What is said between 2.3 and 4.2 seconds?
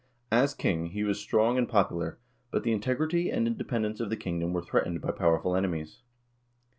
but the integrity and independence of the